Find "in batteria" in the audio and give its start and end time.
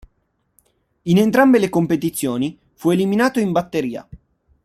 3.39-4.07